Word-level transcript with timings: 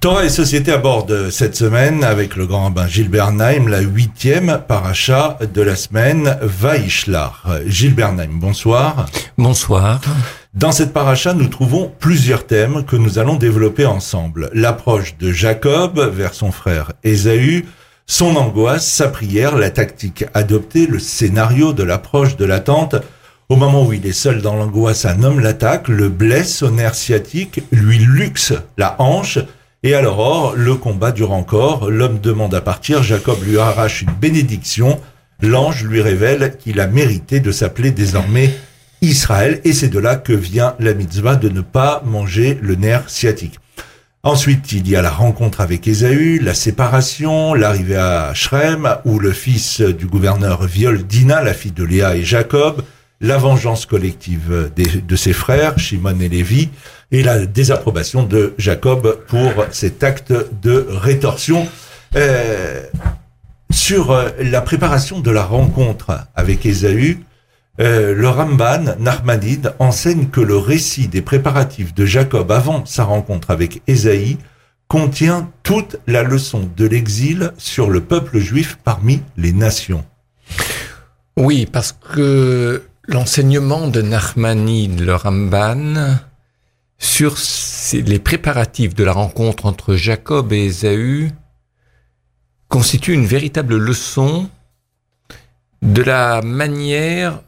Torah 0.00 0.24
et 0.24 0.28
Société 0.28 0.70
aborde 0.70 1.28
cette 1.30 1.56
semaine 1.56 2.04
avec 2.04 2.36
le 2.36 2.46
grand 2.46 2.62
rabbin 2.62 2.86
Gilbert 2.86 3.32
Naim 3.32 3.68
la 3.68 3.80
huitième 3.80 4.60
paracha 4.68 5.36
de 5.52 5.60
la 5.60 5.74
semaine 5.74 6.38
Vaishlar. 6.40 7.44
Gilbert 7.66 8.12
Naim, 8.12 8.28
bonsoir. 8.34 9.06
Bonsoir. 9.38 10.00
Dans 10.54 10.70
cette 10.70 10.92
paracha, 10.92 11.34
nous 11.34 11.48
trouvons 11.48 11.90
plusieurs 11.98 12.46
thèmes 12.46 12.84
que 12.84 12.94
nous 12.94 13.18
allons 13.18 13.34
développer 13.34 13.86
ensemble. 13.86 14.50
L'approche 14.52 15.18
de 15.18 15.32
Jacob 15.32 15.98
vers 15.98 16.32
son 16.34 16.52
frère 16.52 16.92
Ésaü, 17.02 17.66
son 18.06 18.36
angoisse, 18.36 18.86
sa 18.86 19.08
prière, 19.08 19.56
la 19.56 19.70
tactique 19.70 20.26
adoptée, 20.32 20.86
le 20.86 21.00
scénario 21.00 21.72
de 21.72 21.82
l'approche 21.82 22.36
de 22.36 22.44
l'attente. 22.44 22.94
Au 23.48 23.56
moment 23.56 23.84
où 23.84 23.92
il 23.92 24.06
est 24.06 24.12
seul 24.12 24.42
dans 24.42 24.54
l'angoisse, 24.54 25.06
un 25.06 25.24
homme 25.24 25.40
l'attaque, 25.40 25.88
le 25.88 26.08
blesse 26.08 26.62
au 26.62 26.70
nerf 26.70 26.94
sciatique, 26.94 27.62
lui 27.72 27.98
luxe 27.98 28.52
la 28.76 28.94
hanche, 29.00 29.40
et 29.84 29.94
alors, 29.94 30.54
le 30.56 30.74
combat 30.74 31.12
dure 31.12 31.32
encore, 31.32 31.88
l'homme 31.90 32.18
demande 32.18 32.54
à 32.54 32.60
partir, 32.60 33.02
Jacob 33.02 33.38
lui 33.44 33.58
arrache 33.58 34.02
une 34.02 34.12
bénédiction, 34.20 35.00
l'ange 35.40 35.84
lui 35.84 36.02
révèle 36.02 36.56
qu'il 36.58 36.80
a 36.80 36.88
mérité 36.88 37.38
de 37.38 37.52
s'appeler 37.52 37.92
désormais 37.92 38.50
Israël, 39.02 39.60
et 39.64 39.72
c'est 39.72 39.88
de 39.88 40.00
là 40.00 40.16
que 40.16 40.32
vient 40.32 40.74
la 40.80 40.94
mitzvah 40.94 41.36
de 41.36 41.48
ne 41.48 41.60
pas 41.60 42.02
manger 42.04 42.58
le 42.60 42.74
nerf 42.74 43.08
sciatique. 43.08 43.60
Ensuite, 44.24 44.72
il 44.72 44.88
y 44.88 44.96
a 44.96 45.02
la 45.02 45.10
rencontre 45.10 45.60
avec 45.60 45.86
Ésaü, 45.86 46.40
la 46.40 46.54
séparation, 46.54 47.54
l'arrivée 47.54 47.96
à 47.96 48.34
Shrem, 48.34 48.96
où 49.04 49.20
le 49.20 49.30
fils 49.32 49.80
du 49.80 50.06
gouverneur 50.06 50.64
viole 50.66 51.04
Dina, 51.04 51.40
la 51.40 51.54
fille 51.54 51.70
de 51.70 51.84
Léa 51.84 52.16
et 52.16 52.24
Jacob, 52.24 52.82
la 53.20 53.36
vengeance 53.36 53.86
collective 53.86 54.70
de 54.76 55.16
ses 55.16 55.32
frères, 55.32 55.78
Shimon 55.78 56.20
et 56.20 56.28
Lévi, 56.28 56.68
et 57.10 57.22
la 57.22 57.46
désapprobation 57.46 58.22
de 58.22 58.54
Jacob 58.58 59.18
pour 59.26 59.66
cet 59.70 60.04
acte 60.04 60.32
de 60.62 60.86
rétorsion. 60.88 61.66
Euh, 62.16 62.82
sur 63.70 64.12
euh, 64.12 64.30
la 64.40 64.62
préparation 64.62 65.20
de 65.20 65.30
la 65.30 65.44
rencontre 65.44 66.26
avec 66.34 66.64
Ésaü, 66.64 67.18
euh, 67.80 68.14
le 68.14 68.28
Ramban 68.28 68.96
Narmanide 68.98 69.74
enseigne 69.78 70.28
que 70.28 70.40
le 70.40 70.56
récit 70.56 71.06
des 71.06 71.22
préparatifs 71.22 71.94
de 71.94 72.06
Jacob 72.06 72.50
avant 72.50 72.84
sa 72.86 73.04
rencontre 73.04 73.50
avec 73.50 73.82
Ésaïe 73.86 74.38
contient 74.88 75.50
toute 75.62 75.96
la 76.06 76.22
leçon 76.22 76.68
de 76.76 76.86
l'exil 76.86 77.52
sur 77.58 77.90
le 77.90 78.00
peuple 78.00 78.38
juif 78.38 78.78
parmi 78.82 79.20
les 79.36 79.52
nations. 79.52 80.04
Oui, 81.36 81.68
parce 81.70 81.92
que 81.92 82.82
l'enseignement 83.08 83.88
de 83.88 84.02
Narmanide, 84.02 85.00
le 85.00 85.14
Ramban, 85.14 86.18
sur 86.98 87.36
les 87.92 88.18
préparatifs 88.18 88.94
de 88.94 89.02
la 89.02 89.12
rencontre 89.12 89.64
entre 89.64 89.94
Jacob 89.94 90.52
et 90.52 90.66
Ésaü 90.66 91.32
constitue 92.68 93.14
une 93.14 93.24
véritable 93.24 93.76
leçon 93.78 94.50
de 95.80 96.02
la 96.02 96.42
manière 96.42 97.40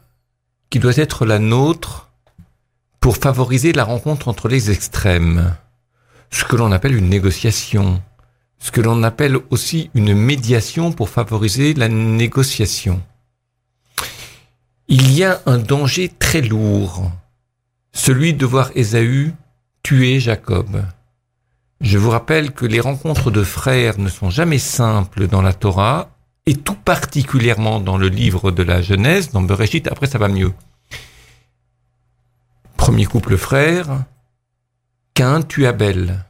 qui 0.71 0.79
doit 0.79 0.97
être 0.97 1.27
la 1.27 1.37
nôtre 1.37 2.09
pour 2.99 3.17
favoriser 3.17 3.71
la 3.71 3.83
rencontre 3.83 4.29
entre 4.29 4.47
les 4.47 4.71
extrêmes, 4.71 5.55
ce 6.31 6.43
que 6.43 6.55
l'on 6.55 6.71
appelle 6.71 6.95
une 6.95 7.09
négociation, 7.09 8.01
ce 8.57 8.71
que 8.71 8.81
l'on 8.81 9.03
appelle 9.03 9.37
aussi 9.51 9.91
une 9.93 10.15
médiation 10.15 10.91
pour 10.91 11.09
favoriser 11.09 11.75
la 11.75 11.87
négociation. 11.87 13.01
Il 14.93 15.09
y 15.13 15.23
a 15.23 15.39
un 15.45 15.57
danger 15.57 16.09
très 16.09 16.41
lourd, 16.41 17.09
celui 17.93 18.33
de 18.33 18.45
voir 18.45 18.71
Ésaü 18.75 19.33
tuer 19.83 20.19
Jacob. 20.19 20.83
Je 21.79 21.97
vous 21.97 22.09
rappelle 22.09 22.51
que 22.51 22.65
les 22.65 22.81
rencontres 22.81 23.31
de 23.31 23.41
frères 23.41 23.97
ne 23.99 24.09
sont 24.09 24.29
jamais 24.29 24.57
simples 24.57 25.29
dans 25.29 25.41
la 25.41 25.53
Torah, 25.53 26.09
et 26.45 26.55
tout 26.55 26.75
particulièrement 26.75 27.79
dans 27.79 27.97
le 27.97 28.09
livre 28.09 28.51
de 28.51 28.63
la 28.63 28.81
Genèse, 28.81 29.31
dans 29.31 29.41
Bereshit, 29.41 29.87
après 29.87 30.07
ça 30.07 30.17
va 30.17 30.27
mieux. 30.27 30.51
Premier 32.75 33.05
couple 33.05 33.37
frère, 33.37 34.03
Cain 35.13 35.41
tue 35.41 35.67
Abel. 35.67 36.25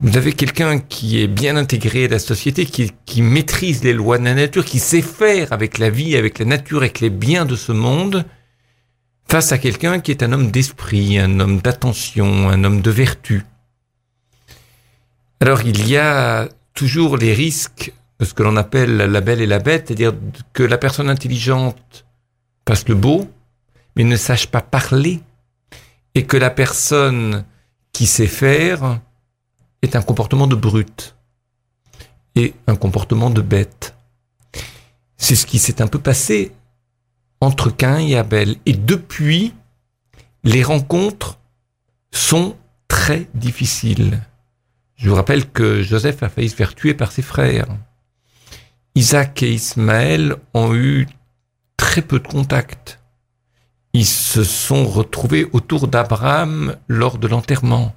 Vous 0.00 0.16
avez 0.16 0.32
quelqu'un 0.32 0.80
qui 0.80 1.22
est 1.22 1.28
bien 1.28 1.56
intégré 1.56 2.06
à 2.06 2.08
la 2.08 2.18
société, 2.18 2.66
qui, 2.66 3.22
maîtrise 3.22 3.84
les 3.84 3.92
lois 3.92 4.18
de 4.18 4.24
la 4.24 4.34
nature, 4.34 4.64
qui 4.64 4.78
sait 4.78 5.02
faire 5.02 5.52
avec 5.52 5.78
la 5.78 5.88
vie, 5.88 6.16
avec 6.16 6.38
la 6.38 6.44
nature, 6.44 6.78
avec 6.78 7.00
les 7.00 7.10
biens 7.10 7.44
de 7.44 7.56
ce 7.56 7.72
monde, 7.72 8.24
face 9.30 9.52
à 9.52 9.58
quelqu'un 9.58 10.00
qui 10.00 10.10
est 10.10 10.22
un 10.22 10.32
homme 10.32 10.50
d'esprit, 10.50 11.18
un 11.18 11.40
homme 11.40 11.60
d'attention, 11.60 12.48
un 12.48 12.64
homme 12.64 12.82
de 12.82 12.90
vertu. 12.90 13.44
Alors 15.40 15.62
il 15.62 15.88
y 15.88 15.96
a 15.96 16.48
toujours 16.74 17.16
les 17.16 17.32
risques 17.32 17.92
de 18.18 18.24
ce 18.24 18.34
que 18.34 18.42
l'on 18.42 18.56
appelle 18.56 18.96
la 18.96 19.20
belle 19.20 19.40
et 19.40 19.46
la 19.46 19.58
bête, 19.58 19.86
c'est-à-dire 19.86 20.14
que 20.52 20.62
la 20.62 20.78
personne 20.78 21.08
intelligente 21.08 22.04
passe 22.64 22.88
le 22.88 22.94
beau, 22.94 23.28
mais 23.96 24.04
ne 24.04 24.16
sache 24.16 24.48
pas 24.48 24.60
parler, 24.60 25.20
et 26.14 26.24
que 26.24 26.36
la 26.36 26.50
personne 26.50 27.44
qui 27.92 28.06
sait 28.06 28.26
faire 28.26 29.00
est 29.84 29.96
un 29.96 30.02
comportement 30.02 30.46
de 30.46 30.56
brute 30.56 31.14
et 32.34 32.54
un 32.66 32.76
comportement 32.76 33.30
de 33.30 33.40
bête. 33.40 33.94
C'est 35.16 35.36
ce 35.36 35.46
qui 35.46 35.58
s'est 35.58 35.80
un 35.80 35.86
peu 35.86 35.98
passé 35.98 36.52
entre 37.40 37.70
Cain 37.70 37.98
et 37.98 38.16
Abel. 38.16 38.56
Et 38.66 38.72
depuis, 38.72 39.54
les 40.42 40.62
rencontres 40.62 41.38
sont 42.10 42.56
très 42.88 43.28
difficiles. 43.34 44.20
Je 44.96 45.08
vous 45.08 45.16
rappelle 45.16 45.50
que 45.50 45.82
Joseph 45.82 46.22
a 46.22 46.28
failli 46.28 46.48
se 46.48 46.54
faire 46.54 46.74
tuer 46.74 46.94
par 46.94 47.12
ses 47.12 47.22
frères. 47.22 47.68
Isaac 48.94 49.42
et 49.42 49.52
Ismaël 49.52 50.36
ont 50.54 50.74
eu 50.74 51.08
très 51.76 52.02
peu 52.02 52.20
de 52.20 52.28
contacts. 52.28 53.00
Ils 53.92 54.06
se 54.06 54.44
sont 54.44 54.86
retrouvés 54.86 55.48
autour 55.52 55.88
d'Abraham 55.88 56.76
lors 56.88 57.18
de 57.18 57.28
l'enterrement. 57.28 57.94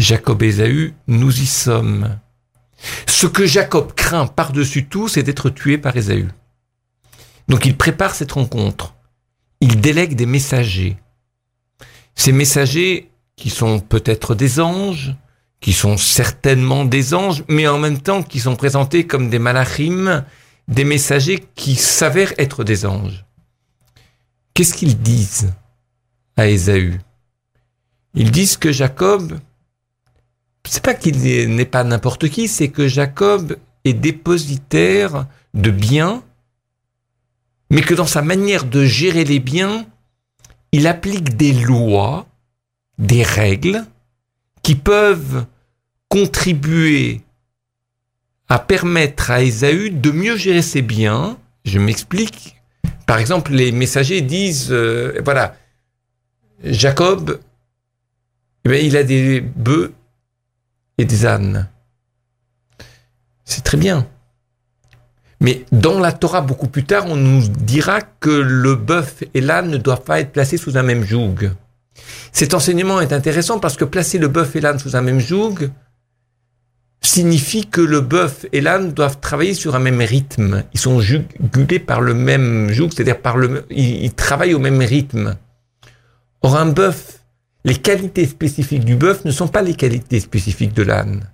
Jacob 0.00 0.42
Ésaü, 0.42 0.94
nous 1.08 1.42
y 1.42 1.46
sommes. 1.46 2.18
Ce 3.06 3.26
que 3.26 3.44
Jacob 3.44 3.92
craint 3.92 4.26
par-dessus 4.26 4.86
tout, 4.86 5.08
c'est 5.08 5.22
d'être 5.22 5.50
tué 5.50 5.76
par 5.76 5.94
Ésaü. 5.94 6.28
Donc 7.48 7.66
il 7.66 7.76
prépare 7.76 8.14
cette 8.14 8.32
rencontre. 8.32 8.94
Il 9.60 9.80
délègue 9.82 10.14
des 10.16 10.24
messagers. 10.24 10.96
Ces 12.14 12.32
messagers 12.32 13.10
qui 13.36 13.50
sont 13.50 13.78
peut-être 13.78 14.34
des 14.34 14.58
anges, 14.58 15.14
qui 15.60 15.74
sont 15.74 15.98
certainement 15.98 16.86
des 16.86 17.12
anges, 17.12 17.44
mais 17.48 17.68
en 17.68 17.78
même 17.78 18.00
temps 18.00 18.22
qui 18.22 18.40
sont 18.40 18.56
présentés 18.56 19.06
comme 19.06 19.28
des 19.28 19.38
malachim, 19.38 20.24
des 20.66 20.84
messagers 20.84 21.44
qui 21.54 21.76
s'avèrent 21.76 22.32
être 22.38 22.64
des 22.64 22.86
anges. 22.86 23.26
Qu'est-ce 24.54 24.72
qu'ils 24.72 24.98
disent 24.98 25.52
à 26.38 26.46
Ésaü 26.46 27.00
Ils 28.14 28.30
disent 28.30 28.56
que 28.56 28.72
Jacob, 28.72 29.38
c'est 30.70 30.82
pas 30.82 30.94
qu'il 30.94 31.18
n'est 31.54 31.64
pas 31.64 31.84
n'importe 31.84 32.28
qui, 32.28 32.46
c'est 32.48 32.68
que 32.68 32.86
Jacob 32.86 33.56
est 33.84 33.94
dépositaire 33.94 35.26
de 35.54 35.70
biens 35.70 36.22
mais 37.70 37.82
que 37.82 37.94
dans 37.94 38.06
sa 38.06 38.20
manière 38.20 38.64
de 38.64 38.84
gérer 38.84 39.24
les 39.24 39.38
biens, 39.38 39.86
il 40.72 40.86
applique 40.86 41.36
des 41.36 41.52
lois, 41.52 42.26
des 42.98 43.22
règles 43.22 43.84
qui 44.62 44.74
peuvent 44.74 45.46
contribuer 46.08 47.22
à 48.48 48.58
permettre 48.58 49.30
à 49.30 49.42
Ésaü 49.42 49.90
de 49.90 50.10
mieux 50.10 50.36
gérer 50.36 50.62
ses 50.62 50.82
biens. 50.82 51.38
Je 51.64 51.78
m'explique. 51.78 52.56
Par 53.06 53.18
exemple, 53.18 53.52
les 53.52 53.70
messagers 53.70 54.20
disent, 54.20 54.72
euh, 54.72 55.20
voilà, 55.24 55.56
Jacob, 56.64 57.40
eh 58.64 58.84
il 58.84 58.96
a 58.96 59.04
des 59.04 59.40
bœufs 59.40 59.92
des 61.04 61.26
ânes. 61.26 61.68
C'est 63.44 63.64
très 63.64 63.76
bien. 63.76 64.06
Mais 65.40 65.64
dans 65.72 65.98
la 65.98 66.12
Torah, 66.12 66.42
beaucoup 66.42 66.68
plus 66.68 66.84
tard, 66.84 67.06
on 67.06 67.16
nous 67.16 67.48
dira 67.48 68.02
que 68.02 68.30
le 68.30 68.74
bœuf 68.74 69.24
et 69.32 69.40
l'âne 69.40 69.70
ne 69.70 69.78
doivent 69.78 70.02
pas 70.02 70.20
être 70.20 70.32
placés 70.32 70.58
sous 70.58 70.76
un 70.76 70.82
même 70.82 71.04
joug. 71.04 71.50
Cet 72.32 72.54
enseignement 72.54 73.00
est 73.00 73.12
intéressant 73.12 73.58
parce 73.58 73.76
que 73.76 73.84
placer 73.84 74.18
le 74.18 74.28
bœuf 74.28 74.54
et 74.56 74.60
l'âne 74.60 74.78
sous 74.78 74.96
un 74.96 75.00
même 75.00 75.20
joug 75.20 75.70
signifie 77.02 77.66
que 77.66 77.80
le 77.80 78.00
bœuf 78.02 78.44
et 78.52 78.60
l'âne 78.60 78.92
doivent 78.92 79.18
travailler 79.20 79.54
sur 79.54 79.74
un 79.74 79.78
même 79.78 80.00
rythme. 80.00 80.64
Ils 80.74 80.80
sont 80.80 81.00
jugulés 81.00 81.78
par 81.78 82.02
le 82.02 82.14
même 82.14 82.70
joug, 82.70 82.90
c'est-à-dire 82.92 83.20
par 83.20 83.36
travaillent 84.16 84.54
au 84.54 84.58
même 84.58 84.80
rythme. 84.80 85.36
Or, 86.42 86.56
un 86.56 86.66
bœuf, 86.66 87.19
les 87.64 87.76
qualités 87.76 88.26
spécifiques 88.26 88.84
du 88.84 88.96
bœuf 88.96 89.24
ne 89.24 89.30
sont 89.30 89.48
pas 89.48 89.62
les 89.62 89.74
qualités 89.74 90.20
spécifiques 90.20 90.74
de 90.74 90.82
l'âne. 90.82 91.28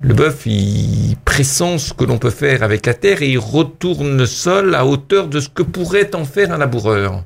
Le 0.00 0.14
bœuf, 0.14 0.46
il 0.46 1.16
pressent 1.24 1.78
ce 1.78 1.92
que 1.92 2.04
l'on 2.04 2.18
peut 2.18 2.30
faire 2.30 2.62
avec 2.62 2.86
la 2.86 2.94
terre 2.94 3.20
et 3.22 3.30
il 3.30 3.38
retourne 3.38 4.16
le 4.16 4.26
sol 4.26 4.74
à 4.74 4.86
hauteur 4.86 5.26
de 5.26 5.40
ce 5.40 5.48
que 5.48 5.62
pourrait 5.62 6.14
en 6.14 6.24
faire 6.24 6.52
un 6.52 6.58
laboureur. 6.58 7.24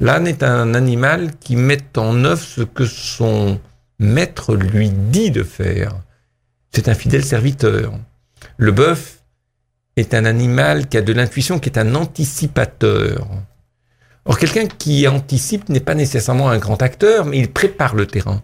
L'âne 0.00 0.26
est 0.26 0.42
un 0.42 0.74
animal 0.74 1.30
qui 1.38 1.56
met 1.56 1.84
en 1.96 2.24
œuvre 2.24 2.42
ce 2.42 2.62
que 2.62 2.84
son 2.84 3.60
maître 3.98 4.54
lui 4.54 4.90
dit 4.90 5.30
de 5.30 5.42
faire. 5.44 5.94
C'est 6.72 6.88
un 6.88 6.94
fidèle 6.94 7.24
serviteur. 7.24 7.94
Le 8.56 8.72
bœuf 8.72 9.22
est 9.96 10.12
un 10.12 10.24
animal 10.24 10.88
qui 10.88 10.98
a 10.98 11.02
de 11.02 11.12
l'intuition, 11.12 11.58
qui 11.58 11.68
est 11.68 11.78
un 11.78 11.94
anticipateur. 11.94 13.28
Or, 14.26 14.38
quelqu'un 14.38 14.66
qui 14.66 15.06
anticipe 15.06 15.68
n'est 15.68 15.80
pas 15.80 15.94
nécessairement 15.94 16.50
un 16.50 16.58
grand 16.58 16.82
acteur, 16.82 17.24
mais 17.24 17.38
il 17.38 17.50
prépare 17.50 17.94
le 17.94 18.06
terrain. 18.06 18.42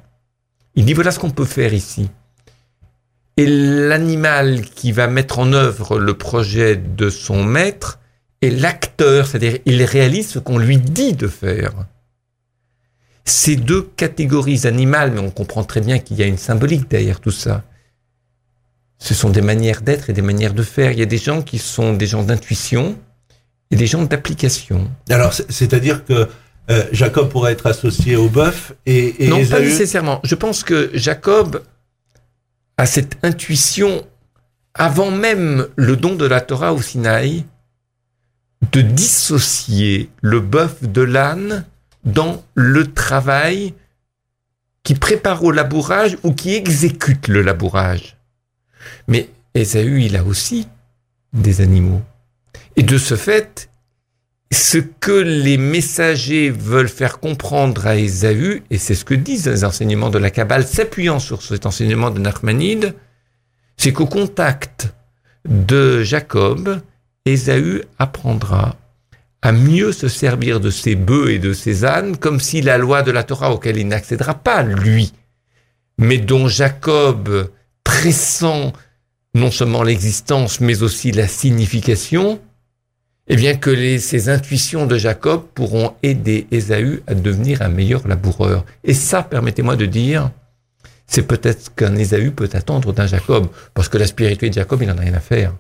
Il 0.77 0.85
dit 0.85 0.95
voilà 0.95 1.11
ce 1.11 1.19
qu'on 1.19 1.31
peut 1.31 1.45
faire 1.45 1.75
ici. 1.75 2.09
Et 3.37 3.47
l'animal 3.47 4.63
qui 4.63 4.93
va 4.93 5.09
mettre 5.09 5.41
en 5.41 5.53
œuvre 5.53 5.99
le 5.99 6.15
projet 6.15 6.77
de 6.77 7.11
son 7.11 7.45
maître 7.45 7.99
est 8.43 8.51
l'acteur, 8.51 9.27
c'est-à-dire 9.27 9.59
il 9.65 9.83
réalise 9.83 10.29
ce 10.29 10.39
qu'on 10.39 10.59
lui 10.59 10.79
dit 10.79 11.15
de 11.15 11.27
faire. 11.27 11.73
Ces 13.25 13.57
deux 13.57 13.83
catégories 13.83 14.67
animales, 14.67 15.13
mais 15.13 15.21
on 15.21 15.31
comprend 15.31 15.65
très 15.65 15.81
bien 15.81 15.99
qu'il 15.99 16.17
y 16.17 16.23
a 16.23 16.27
une 16.27 16.39
symbolique 16.39 16.89
derrière 16.89 17.21
tout 17.21 17.31
ça. 17.31 17.65
Ce 18.99 19.15
sont 19.15 19.31
des 19.31 19.41
manières 19.41 19.83
d'être 19.83 20.11
et 20.11 20.13
des 20.13 20.23
manières 20.23 20.55
de 20.55 20.63
faire. 20.63 20.93
Il 20.93 20.99
y 20.99 21.03
a 21.03 21.07
des 21.07 21.19
gens 21.19 21.43
qui 21.43 21.59
sont 21.59 21.93
des 21.93 22.07
gens 22.07 22.23
d'intuition 22.23 22.97
et 23.73 23.77
des 23.77 23.87
gens 23.87 24.03
d'application. 24.03 24.89
Alors, 25.11 25.33
c'est-à-dire 25.33 26.05
que 26.05 26.29
euh, 26.71 26.85
Jacob 26.93 27.31
pourrait 27.31 27.53
être 27.53 27.67
associé 27.67 28.15
au 28.15 28.29
bœuf 28.29 28.75
et, 28.87 29.25
et 29.25 29.29
Non, 29.29 29.45
pas 29.47 29.61
nécessairement. 29.61 30.21
Je 30.23 30.35
pense 30.37 30.63
que 30.63 30.91
Jacob 30.95 31.63
a 32.77 32.87
cette 32.87 33.17
intuition 33.25 34.07
avant 34.75 35.11
même 35.11 35.67
le 35.77 35.97
don 35.97 36.15
de 36.15 36.27
la 36.27 36.41
Torah 36.41 36.73
au 36.73 36.81
Sinaï 36.81 37.45
de 38.71 38.81
dissocier 38.81 40.09
le 40.21 40.41
bœuf 40.41 40.83
de 40.83 41.03
l'âne 41.03 41.65
dans 42.05 42.45
le 42.55 42.93
travail 42.93 43.75
qui 44.85 44.95
prépare 44.95 45.43
au 45.45 45.51
labourage 45.51 46.17
ou 46.23 46.33
qui 46.33 46.55
exécute 46.55 47.29
le 47.29 47.43
labourage. 47.43 48.17
Mais 49.09 49.29
Ésaü, 49.55 50.03
il 50.05 50.17
a 50.17 50.25
aussi 50.25 50.69
des 51.33 51.61
animaux. 51.61 52.03
Et 52.77 52.83
de 52.83 52.99
ce 52.99 53.17
fait, 53.17 53.71
ce 54.53 54.79
que 54.79 55.13
les 55.13 55.57
messagers 55.57 56.51
veulent 56.51 56.89
faire 56.89 57.21
comprendre 57.21 57.87
à 57.87 57.97
Ésaü, 57.97 58.63
et 58.71 58.79
c'est 58.79 58.95
ce 58.95 59.05
que 59.05 59.15
disent 59.15 59.49
les 59.49 59.65
enseignements 59.65 60.11
de 60.11 60.19
la 60.19 60.31
Kabbale, 60.31 60.67
s'appuyant 60.67 61.19
sur 61.19 61.43
cet 61.43 61.67
enseignement 61.67 62.11
de 62.11 62.21
Nachmanide, 62.21 62.95
c'est 63.77 63.93
qu'au 63.93 64.07
contact 64.07 64.93
de 65.49 66.03
Jacob, 66.03 66.81
Ésaü 67.25 67.83
apprendra 67.99 68.77
à 69.43 69.53
mieux 69.53 69.93
se 69.93 70.09
servir 70.09 70.61
de 70.61 70.71
ses 70.71 70.95
bœufs 70.95 71.33
et 71.33 71.39
de 71.39 71.53
ses 71.53 71.85
ânes, 71.85 72.17
comme 72.17 72.39
si 72.39 72.61
la 72.61 72.79
loi 72.79 73.03
de 73.03 73.11
la 73.11 73.25
Torah 73.25 73.53
auquel 73.53 73.77
il 73.77 73.89
n'accédera 73.89 74.35
pas, 74.35 74.63
lui, 74.63 75.13
mais 75.99 76.19
dont 76.19 76.47
Jacob 76.47 77.51
pressent 77.83 78.73
non 79.35 79.51
seulement 79.51 79.83
l'existence, 79.83 80.61
mais 80.61 80.83
aussi 80.83 81.11
la 81.13 81.27
signification, 81.27 82.41
eh 83.29 83.37
bien 83.37 83.57
que 83.57 83.99
ces 83.99 84.29
intuitions 84.29 84.87
de 84.87 84.99
Jacob 84.99 85.45
pourront 85.55 85.95
aider 86.03 86.47
Ésaü 86.51 87.03
à 87.07 87.15
devenir 87.15 87.63
un 87.63 87.69
meilleur 87.69 88.07
laboureur. 88.07 88.65
Et 88.85 88.95
ça, 88.95 89.23
permettez-moi 89.23 89.77
de 89.77 89.87
dire, 89.87 90.31
c'est 91.07 91.27
peut-être 91.27 91.75
qu'un 91.75 91.97
Ésaü 91.97 92.31
peut 92.33 92.51
attendre 92.53 92.93
d'un 92.93 93.07
Jacob, 93.07 93.49
parce 93.75 93.89
que 93.89 93.99
la 93.99 94.07
spiritualité 94.07 94.49
de 94.49 94.55
Jacob, 94.55 94.83
il 94.83 94.89
n'en 94.89 94.99
a 94.99 95.03
rien 95.03 95.15
à 95.15 95.21
faire. 95.21 95.55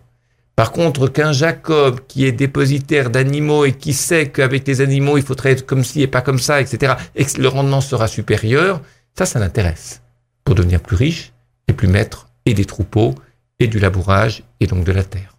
Par 0.54 0.72
contre, 0.72 1.08
qu'un 1.08 1.32
Jacob 1.32 2.00
qui 2.06 2.26
est 2.26 2.32
dépositaire 2.32 3.08
d'animaux 3.08 3.64
et 3.64 3.72
qui 3.72 3.94
sait 3.94 4.28
qu'avec 4.28 4.66
les 4.66 4.82
animaux, 4.82 5.16
il 5.16 5.22
faudrait 5.22 5.52
être 5.52 5.64
comme 5.64 5.82
ci 5.82 6.02
et 6.02 6.06
pas 6.06 6.20
comme 6.20 6.38
ça, 6.38 6.60
etc., 6.60 6.94
et 7.14 7.24
que 7.24 7.40
le 7.40 7.48
rendement 7.48 7.80
sera 7.80 8.06
supérieur, 8.06 8.82
ça, 9.16 9.24
ça 9.24 9.38
l'intéresse 9.38 10.02
pour 10.44 10.54
devenir 10.54 10.80
plus 10.80 10.96
riche 10.96 11.32
et 11.68 11.72
plus 11.72 11.88
maître 11.88 12.28
et 12.44 12.54
des 12.54 12.64
troupeaux 12.64 13.14
et 13.62 13.66
du 13.68 13.78
labourage 13.78 14.42
et 14.60 14.66
donc 14.66 14.84
de 14.84 14.92
la 14.92 15.04
terre. 15.04 15.36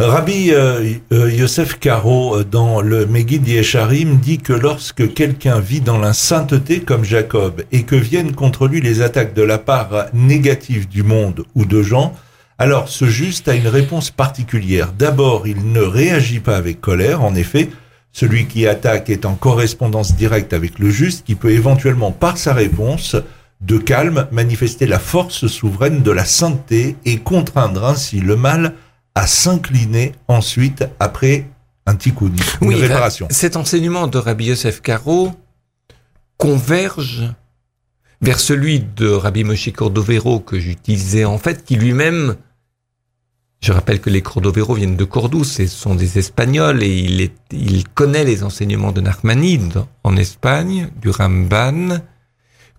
Rabbi 0.00 0.50
euh, 0.50 0.94
euh, 1.12 1.30
Yosef 1.30 1.78
Caro, 1.78 2.36
euh, 2.36 2.44
dans 2.44 2.80
le 2.80 3.06
Megid 3.06 3.46
Yesharim, 3.46 4.16
dit 4.16 4.38
que 4.38 4.52
lorsque 4.52 5.14
quelqu'un 5.14 5.60
vit 5.60 5.80
dans 5.80 5.98
la 5.98 6.12
sainteté 6.12 6.80
comme 6.80 7.04
Jacob 7.04 7.62
et 7.70 7.84
que 7.84 7.94
viennent 7.94 8.34
contre 8.34 8.66
lui 8.66 8.80
les 8.80 9.02
attaques 9.02 9.34
de 9.34 9.42
la 9.42 9.58
part 9.58 10.06
négative 10.12 10.88
du 10.88 11.04
monde 11.04 11.44
ou 11.54 11.64
de 11.64 11.80
gens, 11.80 12.12
alors 12.58 12.88
ce 12.88 13.04
juste 13.04 13.46
a 13.46 13.54
une 13.54 13.68
réponse 13.68 14.10
particulière. 14.10 14.92
D'abord, 14.98 15.46
il 15.46 15.72
ne 15.72 15.80
réagit 15.80 16.40
pas 16.40 16.56
avec 16.56 16.80
colère, 16.80 17.22
en 17.22 17.36
effet, 17.36 17.70
celui 18.10 18.46
qui 18.46 18.66
attaque 18.66 19.10
est 19.10 19.24
en 19.24 19.34
correspondance 19.34 20.16
directe 20.16 20.52
avec 20.52 20.80
le 20.80 20.90
juste, 20.90 21.24
qui 21.24 21.36
peut 21.36 21.50
éventuellement, 21.50 22.10
par 22.10 22.36
sa 22.36 22.52
réponse 22.52 23.16
de 23.66 23.78
calme, 23.78 24.28
manifester 24.30 24.86
la 24.86 24.98
force 24.98 25.46
souveraine 25.46 26.02
de 26.02 26.10
la 26.10 26.24
sainteté 26.24 26.96
et 27.04 27.18
contraindre 27.18 27.84
ainsi 27.84 28.20
le 28.20 28.36
mal 28.36 28.74
à 29.14 29.26
s'incliner 29.26 30.12
ensuite 30.28 30.84
après 31.00 31.46
un 31.86 31.94
tikkun, 31.94 32.32
une 32.60 32.68
oui, 32.68 32.74
réparation. 32.74 33.26
Cet 33.30 33.56
enseignement 33.56 34.06
de 34.06 34.18
Rabbi 34.18 34.46
Yosef 34.46 34.80
Karo 34.80 35.32
converge 36.36 37.32
vers 38.20 38.40
celui 38.40 38.80
de 38.80 39.08
Rabbi 39.08 39.44
Moshe 39.44 39.70
Cordovero 39.72 40.40
que 40.40 40.58
j'utilisais 40.58 41.24
en 41.24 41.38
fait, 41.38 41.64
qui 41.64 41.76
lui-même, 41.76 42.36
je 43.60 43.72
rappelle 43.72 44.00
que 44.00 44.10
les 44.10 44.22
Cordovero 44.22 44.74
viennent 44.74 44.96
de 44.96 45.04
Cordoue, 45.04 45.44
ce 45.44 45.66
sont 45.66 45.94
des 45.94 46.18
Espagnols 46.18 46.82
et 46.82 46.98
il, 46.98 47.20
est, 47.20 47.34
il 47.50 47.88
connaît 47.88 48.24
les 48.24 48.42
enseignements 48.42 48.92
de 48.92 49.00
Nachmanide 49.00 49.84
en 50.02 50.16
Espagne, 50.16 50.90
du 51.00 51.10
Ramban, 51.10 52.00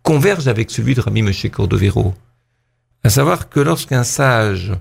converge 0.05 0.47
avec 0.47 0.69
celui 0.69 0.93
de 0.93 1.01
Rabbi 1.01 1.23
Moshe 1.23 1.49
Cordovero. 1.49 2.13
À 3.03 3.09
savoir 3.09 3.49
que 3.49 3.59
lorsqu'un 3.59 4.03
sage 4.03 4.71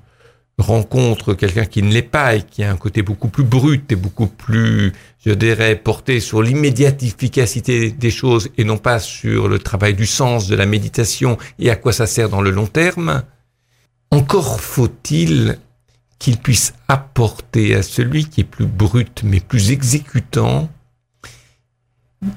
rencontre 0.59 1.33
quelqu'un 1.33 1.65
qui 1.65 1.83
ne 1.83 1.91
l'est 1.91 2.03
pas 2.03 2.37
et 2.37 2.43
qui 2.43 2.63
a 2.63 2.71
un 2.71 2.77
côté 2.77 3.03
beaucoup 3.03 3.29
plus 3.29 3.43
brut 3.43 3.91
et 3.91 3.97
beaucoup 3.97 4.27
plus, 4.27 4.93
je 5.25 5.33
dirais, 5.33 5.77
porté 5.77 6.21
sur 6.21 6.43
l'immédiate 6.43 7.03
efficacité 7.03 7.91
des 7.91 8.11
choses 8.11 8.51
et 8.59 8.65
non 8.65 8.77
pas 8.77 9.01
sur 9.01 9.49
le 9.49 9.59
travail 9.59 9.95
du 9.95 10.07
sens, 10.07 10.47
de 10.47 10.55
la 10.55 10.67
méditation 10.67 11.39
et 11.59 11.71
à 11.71 11.77
quoi 11.77 11.95
ça 11.95 12.07
sert 12.07 12.29
dans 12.29 12.43
le 12.43 12.51
long 12.51 12.67
terme, 12.67 13.23
encore 14.11 14.61
faut-il 14.61 15.59
qu'il 16.19 16.37
puisse 16.37 16.75
apporter 16.87 17.75
à 17.75 17.83
celui 17.83 18.27
qui 18.27 18.43
est 18.43 18.45
plus 18.45 18.67
brut 18.67 19.23
mais 19.25 19.41
plus 19.41 19.73
exécutant 19.73 20.69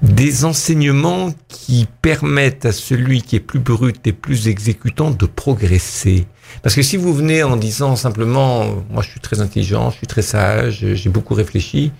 des 0.02 0.46
enseignements 0.46 1.34
qui 1.48 1.88
permettent 2.02 2.66
à 2.66 2.72
celui 2.72 3.22
qui 3.22 3.36
est 3.36 3.42
plus 3.42 3.60
brut 3.60 4.06
et 4.06 4.14
plus 4.14 4.48
exécutant 4.48 5.12
de 5.12 5.26
progresser. 5.26 6.28
Parce 6.62 6.76
que 6.76 6.82
si 6.82 6.98
vous 6.98 7.14
venez 7.14 7.44
en 7.44 7.58
disant 7.58 7.96
simplement, 7.96 8.84
moi 8.90 9.02
je 9.02 9.10
suis 9.10 9.20
très 9.20 9.42
intelligent, 9.42 9.92
je 9.92 9.98
suis 9.98 10.08
très 10.08 10.22
sage, 10.22 10.86
j'ai 10.94 11.10
beaucoup 11.10 11.34
réfléchi, 11.34 11.92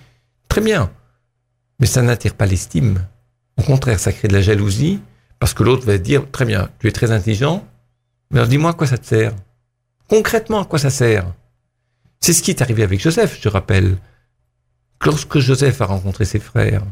très 0.48 0.60
bien. 0.60 0.90
Mais 1.80 1.86
ça 1.86 2.02
n'attire 2.02 2.34
pas 2.34 2.46
l'estime. 2.46 3.06
Au 3.56 3.62
contraire, 3.62 4.00
ça 4.00 4.12
crée 4.12 4.28
de 4.28 4.34
la 4.34 4.42
jalousie, 4.42 5.00
parce 5.38 5.54
que 5.54 5.62
l'autre 5.62 5.86
va 5.86 5.98
dire, 5.98 6.30
très 6.30 6.44
bien, 6.44 6.70
tu 6.78 6.88
es 6.88 6.92
très 6.92 7.10
intelligent, 7.10 7.66
mais 8.30 8.38
alors 8.38 8.48
dis-moi 8.48 8.70
à 8.70 8.74
quoi 8.74 8.86
ça 8.86 8.98
te 8.98 9.06
sert. 9.06 9.32
Concrètement, 10.08 10.60
à 10.60 10.64
quoi 10.64 10.78
ça 10.78 10.90
sert? 10.90 11.32
C'est 12.20 12.32
ce 12.32 12.42
qui 12.42 12.50
est 12.50 12.62
arrivé 12.62 12.82
avec 12.82 13.00
Joseph, 13.00 13.38
je 13.40 13.48
rappelle. 13.48 13.96
Lorsque 15.04 15.38
Joseph 15.38 15.80
a 15.80 15.86
rencontré 15.86 16.24
ses 16.24 16.40
frères, 16.40 16.82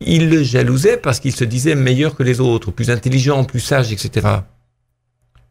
il 0.00 0.28
le 0.28 0.42
jalousait 0.42 0.96
parce 0.96 1.20
qu'il 1.20 1.34
se 1.34 1.44
disait 1.44 1.74
meilleur 1.74 2.14
que 2.14 2.22
les 2.22 2.40
autres, 2.40 2.70
plus 2.70 2.90
intelligent, 2.90 3.44
plus 3.44 3.60
sage, 3.60 3.92
etc. 3.92 4.28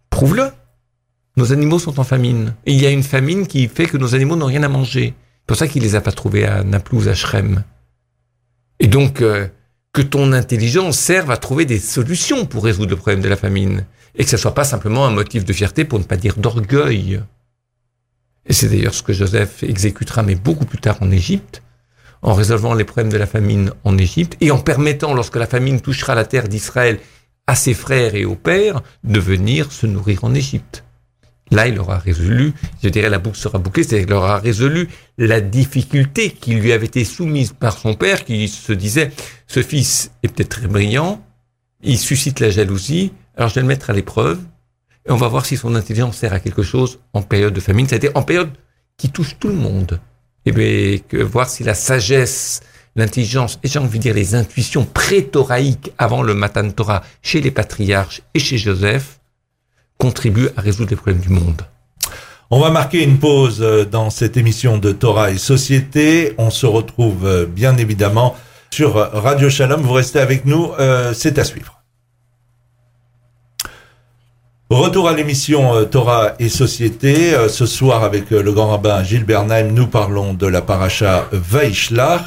Prouve-le. 0.10 0.50
Nos 1.36 1.52
animaux 1.52 1.80
sont 1.80 2.00
en 2.00 2.04
famine. 2.04 2.54
Il 2.66 2.80
y 2.80 2.86
a 2.86 2.92
une 2.92 3.04
famine 3.04 3.48
qui 3.48 3.68
fait 3.68 3.88
que 3.88 3.98
nos 3.98 4.14
animaux 4.14 4.36
n'ont 4.36 4.46
rien 4.46 4.64
à 4.64 4.68
manger. 4.68 5.16
C'est 5.16 5.48
pour 5.48 5.58
ça 5.58 5.68
qu'il 5.68 5.82
les 5.82 5.96
a 5.96 6.02
pas 6.02 6.12
trouvés 6.12 6.46
à 6.46 6.64
Naplouse, 6.64 7.08
à 7.08 7.16
Shrem. 7.16 7.64
Et 8.80 8.88
donc, 8.88 9.22
euh, 9.22 9.48
que 9.94 10.02
ton 10.02 10.34
intelligence 10.34 10.98
serve 10.98 11.32
à 11.32 11.38
trouver 11.38 11.66
des 11.66 11.80
solutions 11.80 12.46
pour 12.46 12.64
résoudre 12.64 12.92
le 12.92 12.98
problème 12.98 13.22
de 13.22 13.30
la 13.30 13.36
famine. 13.36 13.86
Et 14.16 14.24
que 14.24 14.30
ce 14.30 14.38
soit 14.38 14.54
pas 14.54 14.64
simplement 14.64 15.08
un 15.08 15.12
motif 15.12 15.46
de 15.46 15.54
fierté 15.54 15.86
pour 15.86 15.98
ne 15.98 16.04
pas 16.04 16.18
dire 16.18 16.38
d'orgueil. 16.38 17.22
Et 18.46 18.54
c'est 18.54 18.70
d'ailleurs 18.70 18.94
ce 18.94 19.02
que 19.02 19.14
Joseph 19.14 19.64
exécutera, 19.64 20.22
mais 20.22 20.36
beaucoup 20.36 20.66
plus 20.66 20.80
tard 20.80 20.98
en 21.02 21.10
Égypte, 21.12 21.64
en 22.24 22.34
résolvant 22.34 22.74
les 22.74 22.86
problèmes 22.86 23.12
de 23.12 23.18
la 23.18 23.28
famine 23.28 23.72
en 23.84 23.98
Égypte 23.98 24.38
et 24.42 24.50
en 24.50 24.60
permettant, 24.60 25.14
lorsque 25.14 25.36
la 25.36 25.46
famine 25.46 25.82
touchera 25.82 26.16
la 26.16 26.26
terre 26.26 26.48
d'Israël, 26.48 27.00
à 27.46 27.56
ses 27.56 27.74
frères 27.74 28.16
et 28.16 28.26
au 28.26 28.36
père, 28.36 28.82
de 29.04 29.20
venir 29.20 29.72
se 29.72 29.86
nourrir 29.86 30.24
en 30.24 30.34
Égypte. 30.34 30.86
Là, 31.52 31.68
il 31.68 31.78
aura 31.78 31.98
résolu, 31.98 32.54
je 32.82 32.88
dirais 32.88 33.10
la 33.10 33.20
boucle 33.20 33.38
sera 33.38 33.60
bouclée, 33.60 33.84
c'est 33.84 34.04
qu'il 34.04 34.14
aura 34.14 34.40
résolu 34.40 34.88
la 35.18 35.42
difficulté 35.42 36.32
qui 36.32 36.56
lui 36.56 36.72
avait 36.72 36.86
été 36.86 37.04
soumise 37.04 37.52
par 37.52 37.78
son 37.78 37.94
père, 37.94 38.24
qui 38.24 38.48
se 38.48 38.72
disait, 38.72 39.12
ce 39.46 39.62
fils 39.62 40.12
est 40.24 40.30
peut-être 40.30 40.50
très 40.50 40.68
brillant, 40.68 41.22
il 41.84 42.00
suscite 42.00 42.40
la 42.40 42.50
jalousie, 42.50 43.12
alors 43.36 43.50
je 43.50 43.56
vais 43.56 43.62
le 43.62 43.68
mettre 43.68 43.90
à 43.90 43.94
l'épreuve, 43.94 44.40
et 45.06 45.12
on 45.12 45.18
va 45.18 45.28
voir 45.28 45.46
si 45.46 45.58
son 45.58 45.76
intelligence 45.76 46.18
sert 46.18 46.32
à 46.32 46.40
quelque 46.40 46.64
chose 46.64 47.00
en 47.12 47.22
période 47.22 47.54
de 47.54 47.60
famine, 47.60 47.88
c'est-à-dire 47.88 48.12
en 48.16 48.24
période 48.24 48.52
qui 48.98 49.10
touche 49.10 49.38
tout 49.38 49.50
le 49.50 49.56
monde 49.56 50.00
et 50.46 50.50
eh 50.50 50.52
bien, 50.52 51.00
que 51.08 51.24
voir 51.24 51.50
si 51.50 51.64
la 51.64 51.74
sagesse 51.74 52.62
l'intelligence 52.96 53.60
et 53.64 53.68
j'ai 53.68 53.80
envie 53.80 53.98
de 53.98 54.04
dire 54.04 54.14
les 54.14 54.36
intuitions 54.36 54.86
pré-thoraïques 54.86 55.92
avant 55.98 56.22
le 56.22 56.34
Matan 56.34 56.70
Torah 56.70 57.02
chez 57.22 57.42
les 57.42 57.52
patriarches 57.52 58.22
et 58.34 58.40
chez 58.40 58.58
Joseph 58.58 59.20
contribuent 59.98 60.50
à 60.58 60.62
résoudre 60.62 60.92
les 60.92 60.96
problèmes 60.96 61.22
du 61.22 61.30
monde. 61.30 61.62
On 62.52 62.60
va 62.60 62.70
marquer 62.70 63.04
une 63.04 63.18
pause 63.18 63.62
euh, 63.62 63.86
dans 63.86 64.10
cette 64.10 64.38
émission 64.38 64.78
de 64.78 64.92
Torah 64.92 65.32
et 65.32 65.38
Société. 65.38 66.36
On 66.38 66.52
se 66.52 66.66
retrouve 66.66 67.26
euh, 67.26 67.46
bien 67.48 67.78
évidemment 67.78 68.36
sur 68.70 68.96
Radio 68.96 69.50
Shalom. 69.50 69.82
Vous 69.82 69.94
restez 69.94 70.20
avec 70.20 70.46
nous, 70.46 70.72
euh, 70.80 71.14
c'est 71.16 71.40
à 71.40 71.46
suivre. 71.46 71.73
Retour 74.74 75.08
à 75.08 75.14
l'émission 75.14 75.86
Torah 75.86 76.34
et 76.40 76.50
Société. 76.50 77.36
Ce 77.48 77.68
soir, 77.68 78.04
avec 78.04 78.32
le 78.32 78.52
grand 78.52 78.72
rabbin 78.72 79.04
Gilles 79.04 79.24
Bernheim, 79.24 79.68
nous 79.68 79.86
parlons 79.86 80.34
de 80.34 80.48
la 80.48 80.64
paracha 80.64 81.28
Vaishlach. 81.32 82.26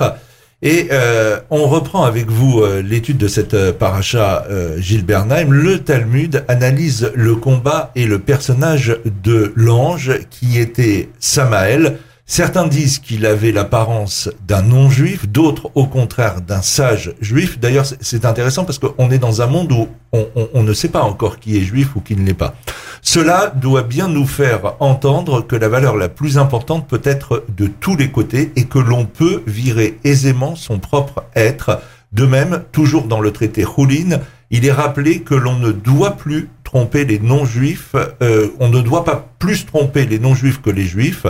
Et 0.62 0.86
euh, 0.92 1.40
on 1.50 1.66
reprend 1.66 2.04
avec 2.04 2.30
vous 2.30 2.60
euh, 2.60 2.82
l'étude 2.82 3.18
de 3.18 3.26
cette 3.26 3.54
euh, 3.54 3.72
paracha 3.72 4.46
Gilles 4.78 5.04
Bernheim. 5.04 5.50
Le 5.50 5.80
Talmud 5.80 6.44
analyse 6.46 7.10
le 7.16 7.34
combat 7.34 7.90
et 7.96 8.06
le 8.06 8.20
personnage 8.20 8.96
de 9.24 9.52
l'ange 9.56 10.12
qui 10.30 10.60
était 10.60 11.08
Samaël, 11.18 11.98
Certains 12.28 12.66
disent 12.66 12.98
qu'il 12.98 13.24
avait 13.24 13.52
l'apparence 13.52 14.28
d'un 14.48 14.62
non-juif, 14.62 15.28
d'autres 15.28 15.70
au 15.76 15.86
contraire 15.86 16.40
d'un 16.40 16.60
sage 16.60 17.14
juif. 17.20 17.60
D'ailleurs, 17.60 17.86
c'est 18.00 18.24
intéressant 18.24 18.64
parce 18.64 18.80
qu'on 18.80 19.12
est 19.12 19.18
dans 19.18 19.42
un 19.42 19.46
monde 19.46 19.70
où 19.70 19.86
on, 20.12 20.62
ne 20.64 20.72
sait 20.72 20.88
pas 20.88 21.02
encore 21.02 21.38
qui 21.38 21.56
est 21.56 21.62
juif 21.62 21.94
ou 21.94 22.00
qui 22.00 22.16
ne 22.16 22.26
l'est 22.26 22.34
pas. 22.34 22.56
Cela 23.00 23.52
doit 23.54 23.84
bien 23.84 24.08
nous 24.08 24.26
faire 24.26 24.74
entendre 24.80 25.46
que 25.46 25.54
la 25.54 25.68
valeur 25.68 25.96
la 25.96 26.08
plus 26.08 26.36
importante 26.36 26.88
peut 26.88 27.00
être 27.04 27.44
de 27.56 27.68
tous 27.68 27.94
les 27.94 28.10
côtés 28.10 28.50
et 28.56 28.64
que 28.64 28.80
l'on 28.80 29.04
peut 29.04 29.44
virer 29.46 30.00
aisément 30.02 30.56
son 30.56 30.80
propre 30.80 31.22
être. 31.36 31.80
De 32.10 32.26
même, 32.26 32.64
toujours 32.72 33.04
dans 33.04 33.20
le 33.20 33.30
traité 33.30 33.64
Houlin, 33.64 34.18
il 34.50 34.66
est 34.66 34.72
rappelé 34.72 35.20
que 35.20 35.34
l'on 35.36 35.58
ne 35.60 35.70
doit 35.70 36.16
plus 36.16 36.48
tromper 36.64 37.04
les 37.04 37.20
non-juifs, 37.20 37.94
euh, 38.20 38.48
on 38.58 38.68
ne 38.68 38.80
doit 38.80 39.04
pas 39.04 39.28
plus 39.38 39.64
tromper 39.64 40.06
les 40.06 40.18
non-juifs 40.18 40.60
que 40.60 40.70
les 40.70 40.86
juifs. 40.86 41.26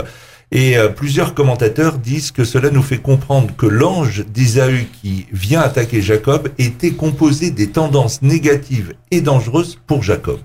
Et 0.51 0.77
euh, 0.77 0.87
plusieurs 0.87 1.33
commentateurs 1.33 1.97
disent 1.97 2.31
que 2.31 2.45
cela 2.45 2.69
nous 2.69 2.81
fait 2.81 2.99
comprendre 2.99 3.53
que 3.55 3.65
l'ange 3.65 4.25
d'Isaü 4.25 4.87
qui 5.01 5.25
vient 5.31 5.59
attaquer 5.59 6.01
Jacob 6.01 6.49
était 6.57 6.91
composé 6.91 7.51
des 7.51 7.69
tendances 7.69 8.21
négatives 8.21 8.93
et 9.11 9.21
dangereuses 9.21 9.77
pour 9.87 10.03
Jacob. 10.03 10.39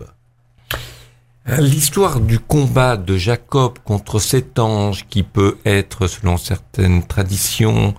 L'histoire 1.58 2.20
du 2.20 2.38
combat 2.38 2.96
de 2.96 3.16
Jacob 3.16 3.78
contre 3.84 4.18
cet 4.20 4.58
ange 4.58 5.06
qui 5.08 5.22
peut 5.22 5.58
être, 5.64 6.06
selon 6.06 6.36
certaines 6.36 7.04
traditions, 7.04 7.94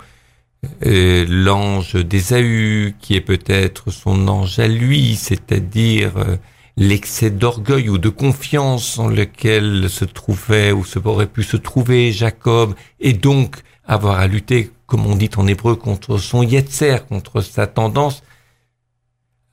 euh, 0.86 1.26
l'ange 1.28 1.94
d'Ésaü, 1.94 2.94
qui 3.00 3.14
est 3.16 3.20
peut-être 3.20 3.90
son 3.90 4.28
ange 4.28 4.58
à 4.58 4.68
lui, 4.68 5.16
c'est-à-dire 5.16 6.16
euh, 6.16 6.36
l'excès 6.76 7.30
d'orgueil 7.30 7.88
ou 7.88 7.98
de 7.98 8.08
confiance 8.08 8.98
en 8.98 9.08
lequel 9.08 9.88
se 9.88 10.04
trouvait 10.04 10.72
ou 10.72 10.84
se 10.84 10.98
aurait 10.98 11.26
pu 11.26 11.42
se 11.42 11.56
trouver 11.56 12.12
Jacob, 12.12 12.74
et 13.00 13.12
donc 13.12 13.56
avoir 13.84 14.18
à 14.18 14.26
lutter, 14.26 14.72
comme 14.86 15.06
on 15.06 15.16
dit 15.16 15.30
en 15.36 15.46
hébreu, 15.46 15.76
contre 15.76 16.18
son 16.18 16.42
yetzer, 16.42 17.06
contre 17.08 17.40
sa 17.40 17.66
tendance 17.66 18.22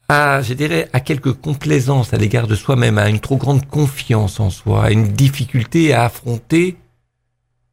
à, 0.08 0.42
je 0.42 0.54
dirais, 0.54 0.90
à 0.92 1.00
quelque 1.00 1.30
complaisance 1.30 2.14
à 2.14 2.18
l'égard 2.18 2.48
de 2.48 2.56
soi-même, 2.56 2.98
à 2.98 3.08
une 3.08 3.22
trop 3.22 3.38
grande 3.38 3.66
confiance 3.66 4.42
en 4.42 4.50
soi, 4.50 4.84
à 4.84 4.92
une 4.92 5.08
difficulté 5.08 5.94
à 5.94 6.04
affronter 6.04 6.76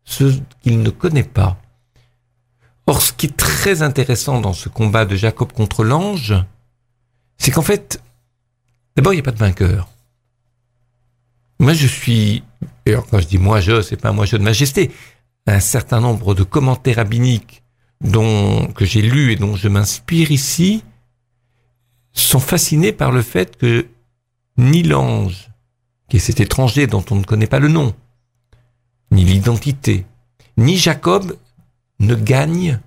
ce 0.04 0.38
qu'il 0.62 0.80
ne 0.80 0.90
connaît 0.90 1.24
pas. 1.24 1.58
Or, 2.86 3.02
ce 3.02 3.12
qui 3.12 3.26
est 3.26 3.36
très 3.36 3.82
intéressant 3.82 4.40
dans 4.40 4.52
ce 4.52 4.68
combat 4.68 5.04
de 5.04 5.16
Jacob 5.16 5.52
contre 5.52 5.82
l'ange, 5.82 6.34
c'est 7.38 7.50
qu'en 7.50 7.62
fait, 7.62 8.00
D'abord, 8.98 9.12
il 9.12 9.18
n'y 9.18 9.20
a 9.20 9.22
pas 9.22 9.30
de 9.30 9.38
vainqueur. 9.38 9.88
Moi, 11.60 11.72
je 11.72 11.86
suis, 11.86 12.42
et 12.84 12.94
quand 13.08 13.20
je 13.20 13.28
dis 13.28 13.38
moi 13.38 13.60
je, 13.60 13.80
c'est 13.80 13.94
pas 13.96 14.10
moi 14.10 14.26
je 14.26 14.36
de 14.36 14.42
majesté, 14.42 14.90
un 15.46 15.60
certain 15.60 16.00
nombre 16.00 16.34
de 16.34 16.42
commentaires 16.42 16.96
rabbiniques 16.96 17.62
dont, 18.00 18.66
que 18.72 18.84
j'ai 18.84 19.00
lus 19.00 19.30
et 19.30 19.36
dont 19.36 19.54
je 19.54 19.68
m'inspire 19.68 20.32
ici, 20.32 20.82
sont 22.12 22.40
fascinés 22.40 22.90
par 22.90 23.12
le 23.12 23.22
fait 23.22 23.56
que 23.56 23.86
ni 24.56 24.82
l'ange, 24.82 25.48
qui 26.08 26.16
est 26.16 26.18
cet 26.18 26.40
étranger 26.40 26.88
dont 26.88 27.04
on 27.12 27.14
ne 27.14 27.24
connaît 27.24 27.46
pas 27.46 27.60
le 27.60 27.68
nom, 27.68 27.94
ni 29.12 29.22
l'identité, 29.22 30.06
ni 30.56 30.76
Jacob 30.76 31.36
ne 32.00 32.16
gagnent 32.16 32.80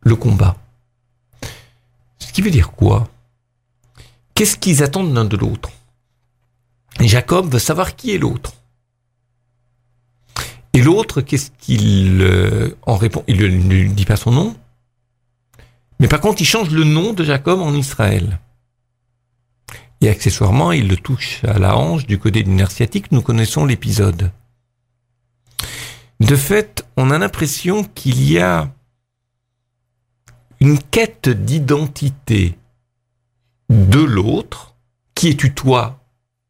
le 0.00 0.14
combat. 0.14 0.58
Ce 2.18 2.30
qui 2.34 2.42
veut 2.42 2.50
dire 2.50 2.72
quoi? 2.72 3.08
Qu'est-ce 4.34 4.56
qu'ils 4.56 4.82
attendent 4.82 5.14
l'un 5.14 5.24
de 5.24 5.36
l'autre? 5.36 5.70
Jacob 7.00 7.52
veut 7.52 7.58
savoir 7.58 7.96
qui 7.96 8.14
est 8.14 8.18
l'autre. 8.18 8.54
Et 10.74 10.82
l'autre, 10.82 11.20
qu'est-ce 11.20 11.50
qu'il 11.58 12.22
euh, 12.22 12.76
en 12.82 12.96
répond 12.96 13.24
Il 13.26 13.68
ne 13.68 13.88
dit 13.92 14.04
pas 14.04 14.16
son 14.16 14.30
nom. 14.30 14.56
Mais 16.00 16.08
par 16.08 16.20
contre, 16.20 16.40
il 16.40 16.46
change 16.46 16.70
le 16.70 16.84
nom 16.84 17.12
de 17.12 17.24
Jacob 17.24 17.60
en 17.60 17.74
Israël. 17.74 18.40
Et 20.00 20.08
accessoirement, 20.08 20.72
il 20.72 20.88
le 20.88 20.96
touche 20.96 21.44
à 21.44 21.58
la 21.58 21.76
hanche 21.76 22.06
du 22.06 22.18
côté 22.18 22.42
du 22.42 22.50
nerf. 22.50 22.72
Nous 23.10 23.22
connaissons 23.22 23.64
l'épisode. 23.64 24.32
De 26.20 26.36
fait, 26.36 26.86
on 26.96 27.10
a 27.10 27.18
l'impression 27.18 27.84
qu'il 27.84 28.22
y 28.28 28.38
a 28.38 28.72
une 30.60 30.78
quête 30.78 31.28
d'identité 31.28 32.56
de 33.68 34.01
l'autre, 34.12 34.74
qui 35.14 35.30
es-tu 35.30 35.54
toi, 35.54 36.00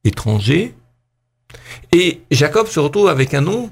étranger? 0.04 0.74
Et 1.92 2.22
Jacob 2.30 2.66
se 2.66 2.80
retrouve 2.80 3.08
avec 3.08 3.34
un 3.34 3.40
nom 3.40 3.70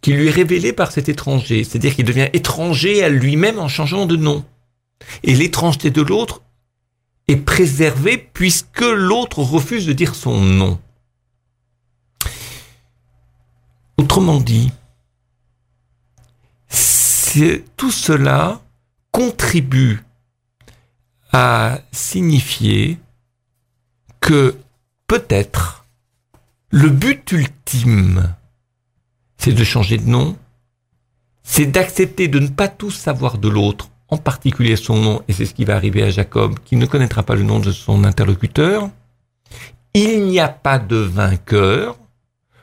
qui 0.00 0.12
lui 0.12 0.28
est 0.28 0.32
révélé 0.32 0.72
par 0.72 0.92
cet 0.92 1.08
étranger, 1.08 1.64
c'est-à-dire 1.64 1.94
qu'il 1.94 2.06
devient 2.06 2.28
étranger 2.32 3.02
à 3.04 3.08
lui-même 3.08 3.58
en 3.58 3.68
changeant 3.68 4.06
de 4.06 4.16
nom. 4.16 4.44
Et 5.22 5.34
l'étrangeté 5.34 5.90
de 5.90 6.02
l'autre 6.02 6.42
est 7.28 7.36
préservée 7.36 8.16
puisque 8.16 8.80
l'autre 8.80 9.40
refuse 9.40 9.86
de 9.86 9.92
dire 9.92 10.14
son 10.14 10.40
nom. 10.40 10.78
Autrement 13.98 14.40
dit, 14.40 14.72
tout 17.76 17.90
cela 17.92 18.60
contribue 19.12 20.02
à 21.32 21.78
signifier 21.92 22.98
que 24.20 24.56
peut-être 25.06 25.84
le 26.70 26.88
but 26.88 27.32
ultime, 27.32 28.34
c'est 29.36 29.52
de 29.52 29.64
changer 29.64 29.98
de 29.98 30.08
nom, 30.08 30.36
c'est 31.42 31.66
d'accepter 31.66 32.28
de 32.28 32.38
ne 32.38 32.48
pas 32.48 32.68
tout 32.68 32.90
savoir 32.90 33.38
de 33.38 33.48
l'autre, 33.48 33.90
en 34.08 34.18
particulier 34.18 34.76
son 34.76 34.96
nom, 34.96 35.22
et 35.28 35.32
c'est 35.32 35.46
ce 35.46 35.54
qui 35.54 35.64
va 35.64 35.76
arriver 35.76 36.02
à 36.02 36.10
Jacob, 36.10 36.58
qui 36.64 36.76
ne 36.76 36.86
connaîtra 36.86 37.22
pas 37.22 37.34
le 37.34 37.42
nom 37.42 37.58
de 37.58 37.72
son 37.72 38.04
interlocuteur. 38.04 38.90
Il 39.94 40.26
n'y 40.26 40.38
a 40.38 40.48
pas 40.48 40.78
de 40.78 40.96
vainqueur, 40.96 41.98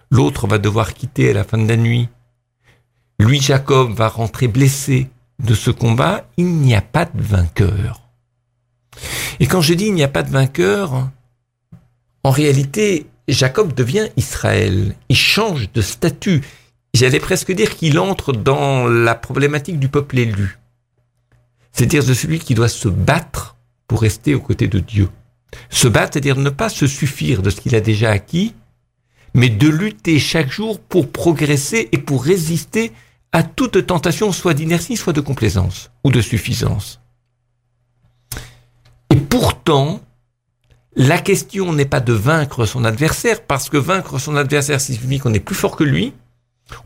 l'autre 0.10 0.48
va 0.48 0.58
devoir 0.58 0.94
quitter 0.94 1.32
à 1.32 1.34
la 1.34 1.44
fin 1.44 1.58
de 1.58 1.68
la 1.68 1.78
nuit. 1.78 2.08
Lui, 3.20 3.42
Jacob, 3.42 3.92
va 3.92 4.08
rentrer 4.08 4.48
blessé 4.48 5.10
de 5.40 5.54
ce 5.54 5.72
combat, 5.72 6.26
il 6.38 6.48
n'y 6.48 6.76
a 6.76 6.82
pas 6.82 7.06
de 7.06 7.22
vainqueur. 7.22 8.07
Et 9.40 9.48
quand 9.48 9.62
je 9.62 9.74
dis 9.74 9.86
il 9.86 9.94
n'y 9.94 10.04
a 10.04 10.08
pas 10.08 10.24
de 10.24 10.32
vainqueur, 10.32 11.10
en 12.24 12.32
réalité, 12.32 13.08
Jacob 13.28 13.74
devient 13.74 14.10
Israël. 14.18 14.96
Il 15.10 15.16
change 15.16 15.72
de 15.74 15.82
statut. 15.82 16.42
J'allais 16.94 17.20
presque 17.20 17.52
dire 17.52 17.76
qu'il 17.76 18.00
entre 18.00 18.34
dans 18.34 18.88
la 18.88 19.16
problématique 19.16 19.80
du 19.80 19.90
peuple 19.90 20.20
élu. 20.20 20.58
C'est-à-dire 21.72 22.06
de 22.06 22.14
celui 22.14 22.40
qui 22.40 22.56
doit 22.56 22.70
se 22.70 22.88
battre 22.88 23.56
pour 23.88 24.02
rester 24.02 24.34
aux 24.34 24.42
côtés 24.42 24.68
de 24.68 24.80
Dieu. 24.80 25.10
Se 25.70 25.88
battre, 25.88 26.14
c'est-à-dire 26.14 26.38
ne 26.38 26.50
pas 26.50 26.70
se 26.70 26.88
suffire 26.88 27.42
de 27.42 27.50
ce 27.50 27.62
qu'il 27.62 27.76
a 27.76 27.82
déjà 27.82 28.12
acquis, 28.12 28.54
mais 29.34 29.50
de 29.50 29.68
lutter 29.68 30.20
chaque 30.20 30.52
jour 30.52 30.80
pour 30.80 31.12
progresser 31.12 31.90
et 31.92 31.98
pour 31.98 32.24
résister 32.24 32.92
à 33.32 33.44
toute 33.44 33.86
tentation, 33.86 34.32
soit 34.32 34.54
d'inertie, 34.54 34.98
soit 34.98 35.14
de 35.14 35.22
complaisance 35.22 35.92
ou 36.04 36.12
de 36.12 36.22
suffisance. 36.22 37.00
Et 39.18 39.20
pourtant, 39.20 40.00
la 40.96 41.18
question 41.18 41.74
n'est 41.74 41.86
pas 41.86 42.02
de 42.02 42.14
vaincre 42.14 42.68
son 42.68 42.86
adversaire, 42.86 43.42
parce 43.42 43.68
que 43.68 43.78
vaincre 43.78 44.20
son 44.20 44.36
adversaire 44.36 44.80
signifie 44.80 45.18
qu'on 45.18 45.34
est 45.34 45.40
plus 45.40 45.56
fort 45.56 45.76
que 45.76 45.84
lui. 45.84 46.14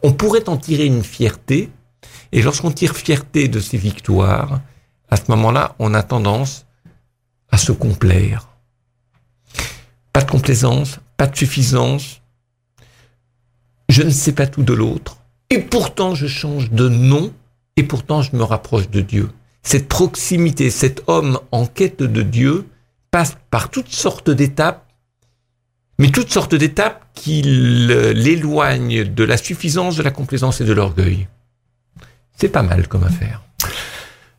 On 0.01 0.13
pourrait 0.13 0.47
en 0.47 0.55
tirer 0.55 0.85
une 0.85 1.03
fierté, 1.03 1.69
et 2.31 2.41
lorsqu'on 2.41 2.71
tire 2.71 2.95
fierté 2.95 3.49
de 3.49 3.59
ses 3.59 3.75
victoires, 3.75 4.61
à 5.09 5.17
ce 5.17 5.23
moment-là, 5.27 5.75
on 5.77 5.93
a 5.93 6.03
tendance 6.03 6.65
à 7.51 7.57
se 7.57 7.73
complaire. 7.73 8.47
Pas 10.13 10.21
de 10.21 10.31
complaisance, 10.31 10.99
pas 11.17 11.27
de 11.27 11.35
suffisance. 11.35 12.21
Je 13.89 14.03
ne 14.03 14.09
sais 14.09 14.31
pas 14.31 14.47
tout 14.47 14.63
de 14.63 14.73
l'autre. 14.73 15.17
Et 15.49 15.59
pourtant, 15.59 16.15
je 16.15 16.27
change 16.27 16.71
de 16.71 16.87
nom 16.87 17.33
et 17.75 17.83
pourtant 17.83 18.21
je 18.21 18.33
me 18.37 18.43
rapproche 18.43 18.89
de 18.89 19.01
Dieu. 19.01 19.31
Cette 19.63 19.87
proximité, 19.87 20.69
cet 20.69 21.03
homme 21.07 21.39
en 21.51 21.65
quête 21.65 22.01
de 22.03 22.21
Dieu 22.21 22.67
passe 23.11 23.37
par 23.49 23.69
toutes 23.69 23.91
sortes 23.91 24.29
d'étapes, 24.29 24.87
mais 25.99 26.09
toutes 26.09 26.31
sortes 26.31 26.55
d'étapes 26.55 27.05
qui 27.13 27.41
l'éloignent 27.43 29.03
de 29.03 29.23
la 29.23 29.37
suffisance, 29.37 29.97
de 29.97 30.03
la 30.03 30.11
complaisance 30.11 30.61
et 30.61 30.65
de 30.65 30.73
l'orgueil. 30.73 31.27
C'est 32.37 32.49
pas 32.49 32.63
mal 32.63 32.87
comme 32.87 33.03
affaire. 33.03 33.43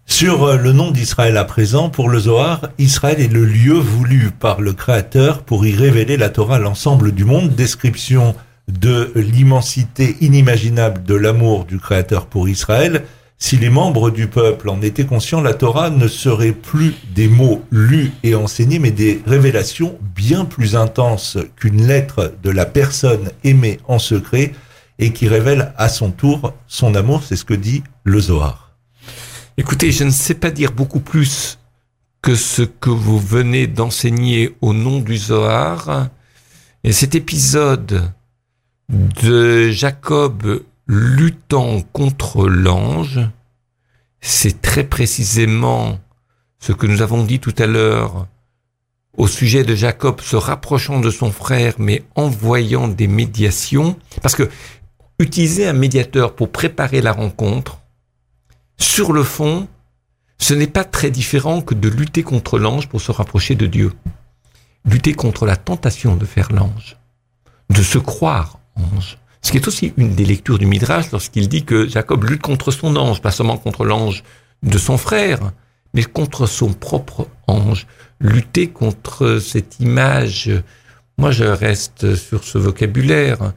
Sur 0.06 0.44
euh, 0.44 0.56
le 0.56 0.72
nom 0.72 0.90
d'Israël 0.90 1.36
à 1.36 1.44
présent, 1.44 1.88
pour 1.88 2.08
le 2.08 2.18
Zohar, 2.18 2.68
Israël 2.78 3.20
est 3.20 3.32
le 3.32 3.44
lieu 3.44 3.74
voulu 3.74 4.30
par 4.30 4.60
le 4.60 4.72
Créateur 4.72 5.42
pour 5.42 5.64
y 5.64 5.74
révéler 5.74 6.16
la 6.16 6.28
Torah 6.28 6.56
à 6.56 6.58
l'ensemble 6.58 7.12
du 7.12 7.24
monde. 7.24 7.54
Description 7.54 8.34
de 8.68 9.12
l'immensité 9.14 10.16
inimaginable 10.20 11.04
de 11.04 11.14
l'amour 11.14 11.64
du 11.64 11.78
Créateur 11.78 12.26
pour 12.26 12.48
Israël. 12.48 13.04
Si 13.44 13.56
les 13.56 13.70
membres 13.70 14.11
du 14.12 14.28
peuple 14.28 14.68
en 14.68 14.80
étaient 14.82 15.04
conscients, 15.04 15.40
la 15.40 15.52
Torah 15.52 15.90
ne 15.90 16.06
serait 16.06 16.52
plus 16.52 16.94
des 17.12 17.26
mots 17.26 17.61
lus 17.72 18.12
et 18.22 18.37
enseignés, 18.37 18.78
mais 18.78 18.92
des 18.92 19.20
révélations 19.26 19.99
bien 20.14 20.44
plus 20.44 20.76
intenses 20.76 21.38
qu'une 21.56 21.84
lettre 21.84 22.34
de 22.44 22.50
la 22.50 22.66
personne 22.66 23.32
aimée 23.42 23.80
en 23.88 23.99
secret 23.99 24.52
et 25.00 25.12
qui 25.12 25.26
révèle 25.26 25.75
à 25.76 25.88
son 25.88 26.12
tour 26.12 26.54
son 26.68 26.94
amour. 26.94 27.25
C'est 27.25 27.34
ce 27.34 27.44
que 27.44 27.52
dit 27.52 27.82
le 28.04 28.20
Zohar. 28.20 28.76
Écoutez, 29.56 29.90
je 29.90 30.04
ne 30.04 30.11
sais 30.11 30.34
pas 30.34 30.52
dire 30.52 30.70
beaucoup 30.70 31.00
plus 31.00 31.58
que 32.22 32.37
ce 32.37 32.62
que 32.62 32.90
vous 32.90 33.18
venez 33.18 33.66
d'enseigner 33.66 34.54
au 34.61 34.72
nom 34.72 35.00
du 35.00 35.16
Zohar. 35.16 36.11
Et 36.84 36.92
cet 36.92 37.16
épisode 37.16 38.08
de 38.88 39.72
Jacob 39.72 40.62
luttant 40.86 41.82
contre 41.92 42.46
l'ange, 42.48 43.20
c'est 44.20 44.62
très 44.62 44.84
précisément 44.84 45.98
ce 46.58 46.72
que 46.72 46.86
nous 46.86 47.02
avons 47.02 47.24
dit 47.24 47.40
tout 47.40 47.54
à 47.58 47.66
l'heure 47.66 48.26
au 49.16 49.26
sujet 49.26 49.64
de 49.64 49.74
Jacob 49.74 50.20
se 50.20 50.36
rapprochant 50.36 51.00
de 51.00 51.10
son 51.10 51.30
frère 51.30 51.74
mais 51.78 52.02
envoyant 52.14 52.88
des 52.88 53.08
médiations. 53.08 53.96
Parce 54.22 54.34
que 54.34 54.48
utiliser 55.18 55.66
un 55.66 55.72
médiateur 55.72 56.34
pour 56.34 56.50
préparer 56.50 57.02
la 57.02 57.12
rencontre, 57.12 57.80
sur 58.78 59.12
le 59.12 59.22
fond, 59.22 59.68
ce 60.38 60.54
n'est 60.54 60.66
pas 60.66 60.84
très 60.84 61.10
différent 61.10 61.60
que 61.60 61.74
de 61.74 61.88
lutter 61.88 62.22
contre 62.22 62.58
l'ange 62.58 62.88
pour 62.88 63.00
se 63.00 63.12
rapprocher 63.12 63.54
de 63.54 63.66
Dieu. 63.66 63.92
Lutter 64.84 65.14
contre 65.14 65.46
la 65.46 65.56
tentation 65.56 66.16
de 66.16 66.24
faire 66.24 66.50
l'ange, 66.52 66.96
de 67.70 67.82
se 67.82 67.98
croire 67.98 68.58
ange. 68.74 69.18
Ce 69.42 69.50
qui 69.50 69.56
est 69.58 69.66
aussi 69.66 69.92
une 69.96 70.14
des 70.14 70.25
lectures 70.25 70.58
du 70.58 70.66
Midrash 70.66 71.11
lorsqu'il 71.11 71.49
dit 71.49 71.64
que 71.64 71.88
Jacob 71.88 72.25
lutte 72.25 72.42
contre 72.42 72.70
son 72.70 72.96
ange, 72.96 73.20
pas 73.20 73.30
seulement 73.30 73.58
contre 73.58 73.84
l'ange 73.84 74.22
de 74.62 74.78
son 74.78 74.96
frère, 74.96 75.52
mais 75.94 76.04
contre 76.04 76.46
son 76.46 76.72
propre 76.72 77.28
ange. 77.46 77.87
Lutter 78.20 78.68
contre 78.68 79.40
cette 79.40 79.80
image, 79.80 80.50
moi 81.18 81.32
je 81.32 81.44
reste 81.44 82.14
sur 82.14 82.44
ce 82.44 82.56
vocabulaire 82.56 83.52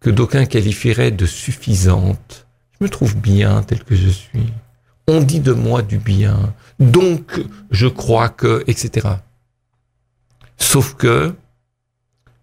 que 0.00 0.10
d'aucuns 0.10 0.46
qualifieraient 0.46 1.12
de 1.12 1.26
suffisante 1.26 2.48
je 2.78 2.84
me 2.84 2.88
trouve 2.88 3.16
bien 3.16 3.62
tel 3.62 3.82
que 3.82 3.96
je 3.96 4.08
suis. 4.08 4.52
On 5.08 5.20
dit 5.20 5.40
de 5.40 5.52
moi 5.52 5.82
du 5.82 5.98
bien. 5.98 6.54
Donc, 6.78 7.40
je 7.70 7.88
crois 7.88 8.28
que, 8.28 8.62
etc. 8.66 9.08
Sauf 10.58 10.94
que, 10.94 11.34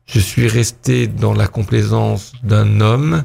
je 0.05 0.19
suis 0.19 0.47
resté 0.47 1.07
dans 1.07 1.33
la 1.33 1.47
complaisance 1.47 2.33
d'un 2.43 2.81
homme 2.81 3.23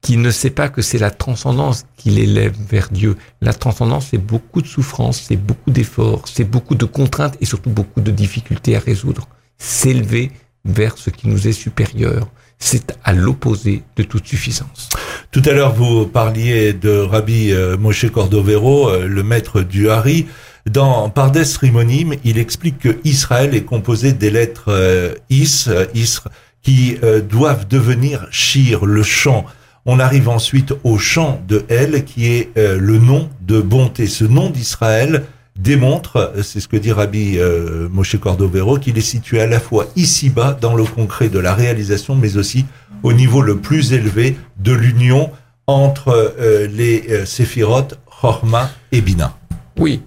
qui 0.00 0.16
ne 0.18 0.30
sait 0.30 0.50
pas 0.50 0.68
que 0.68 0.82
c'est 0.82 0.98
la 0.98 1.10
transcendance 1.10 1.86
qui 1.96 2.10
l'élève 2.10 2.54
vers 2.68 2.90
Dieu. 2.90 3.16
La 3.40 3.54
transcendance, 3.54 4.08
c'est 4.10 4.18
beaucoup 4.18 4.60
de 4.60 4.66
souffrance, 4.66 5.22
c'est 5.28 5.36
beaucoup 5.36 5.70
d'efforts, 5.70 6.22
c'est 6.28 6.44
beaucoup 6.44 6.74
de 6.74 6.84
contraintes 6.84 7.36
et 7.40 7.46
surtout 7.46 7.70
beaucoup 7.70 8.02
de 8.02 8.10
difficultés 8.10 8.76
à 8.76 8.80
résoudre. 8.80 9.28
S'élever 9.56 10.30
vers 10.66 10.98
ce 10.98 11.10
qui 11.10 11.28
nous 11.28 11.48
est 11.48 11.52
supérieur 11.52 12.28
c'est 12.58 12.96
à 13.04 13.12
l'opposé 13.12 13.82
de 13.96 14.02
toute 14.02 14.26
suffisance. 14.26 14.88
Tout 15.30 15.42
à 15.44 15.52
l'heure, 15.52 15.74
vous 15.74 16.06
parliez 16.06 16.72
de 16.72 16.96
Rabbi 16.96 17.52
euh, 17.52 17.76
Moshe 17.76 18.10
Cordovero, 18.10 18.88
euh, 18.88 19.06
le 19.06 19.22
maître 19.22 19.60
du 19.60 19.90
Hari. 19.90 20.26
Dans 20.70 21.10
Pardes 21.10 21.36
Rimonim, 21.60 22.14
il 22.24 22.38
explique 22.38 22.78
que 22.78 22.96
Israël 23.04 23.54
est 23.54 23.64
composé 23.64 24.12
des 24.12 24.30
lettres 24.30 24.68
euh, 24.68 25.14
Is, 25.30 25.66
Isr, 25.94 26.28
qui 26.62 26.96
doivent 27.28 27.68
devenir 27.68 28.26
Shir, 28.30 28.86
le 28.86 29.02
chant. 29.02 29.44
On 29.84 30.00
arrive 30.00 30.30
ensuite 30.30 30.72
au 30.82 30.96
chant 30.96 31.42
de 31.46 31.66
El, 31.68 32.04
qui 32.06 32.28
est 32.28 32.56
le 32.56 32.96
nom 32.96 33.28
de 33.42 33.60
bonté. 33.60 34.06
Ce 34.06 34.24
nom 34.24 34.48
d'Israël 34.48 35.24
démontre, 35.58 36.32
c'est 36.42 36.60
ce 36.60 36.68
que 36.68 36.76
dit 36.76 36.92
Rabbi 36.92 37.38
euh, 37.38 37.88
Moshe 37.90 38.18
Cordovero, 38.18 38.78
qu'il 38.78 38.98
est 38.98 39.02
situé 39.02 39.40
à 39.40 39.46
la 39.46 39.60
fois 39.60 39.86
ici-bas 39.96 40.56
dans 40.60 40.74
le 40.74 40.84
concret 40.84 41.28
de 41.28 41.38
la 41.38 41.54
réalisation, 41.54 42.16
mais 42.16 42.36
aussi 42.36 42.66
au 43.02 43.12
niveau 43.12 43.42
le 43.42 43.58
plus 43.58 43.92
élevé 43.92 44.36
de 44.58 44.72
l'union 44.72 45.30
entre 45.66 46.34
euh, 46.38 46.66
les 46.66 47.04
euh, 47.10 47.24
séphirotes, 47.24 47.98
Chorma 48.20 48.70
et 48.92 49.00
Bina. 49.00 49.36
Oui, 49.76 50.02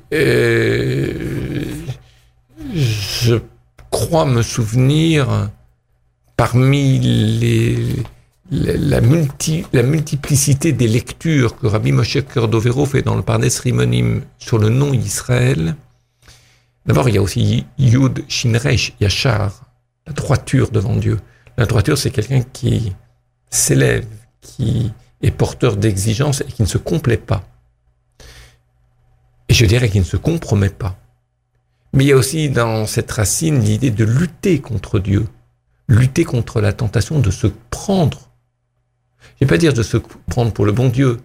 je 2.74 3.36
crois 3.90 4.26
me 4.26 4.42
souvenir 4.42 5.50
parmi 6.38 8.06
la, 8.52 9.02
multi, 9.02 9.66
la 9.74 9.84
multiplicité 9.84 10.72
des 10.72 10.88
lectures 10.88 11.58
que 11.58 11.68
Rabbi 11.68 11.92
Moshe 11.92 12.20
Cordovero 12.34 12.86
fait 12.86 13.02
dans 13.02 13.16
le 13.16 13.24
Pardes 13.24 13.44
Rimonim 13.44 14.22
sur 14.38 14.58
le 14.58 14.70
nom 14.70 14.94
Israël, 14.94 15.76
d'abord 16.86 17.10
il 17.10 17.16
y 17.16 17.18
a 17.18 17.22
aussi 17.22 17.66
Yud 17.78 18.24
Shinresh 18.28 18.94
Yachar, 19.02 19.64
la 20.06 20.14
droiture 20.14 20.72
devant 20.72 20.96
Dieu. 20.96 21.20
La 21.58 21.66
droiture, 21.66 21.98
c'est 21.98 22.12
quelqu'un 22.12 22.42
qui 22.42 22.94
s'élève, 23.50 24.06
qui 24.42 24.92
est 25.22 25.32
porteur 25.32 25.76
d'exigences 25.76 26.42
et 26.42 26.52
qui 26.52 26.62
ne 26.62 26.68
se 26.68 26.78
complaît 26.78 27.18
pas. 27.18 27.44
Et 29.50 29.54
je 29.54 29.66
dirais 29.66 29.90
qu'il 29.90 30.02
ne 30.02 30.06
se 30.06 30.18
compromet 30.18 30.70
pas. 30.70 30.98
Mais 31.94 32.04
il 32.04 32.08
y 32.08 32.12
a 32.12 32.18
aussi 32.18 32.50
dans 32.50 32.86
cette 32.86 33.12
racine 33.12 33.62
l'idée 33.62 33.92
de 33.92 34.04
lutter 34.04 34.60
contre 34.60 35.00
Dieu, 35.00 35.28
lutter 35.88 36.26
contre 36.26 36.62
la 36.62 36.74
tentation 36.74 37.20
de 37.20 37.32
se 37.32 37.48
prendre 37.70 38.28
je 39.40 39.46
vais 39.46 39.50
pas 39.50 39.58
dire 39.58 39.74
de 39.74 39.84
se 39.84 39.98
prendre 39.98 40.52
pour 40.52 40.66
le 40.66 40.72
bon 40.72 40.90
Dieu, 40.90 41.18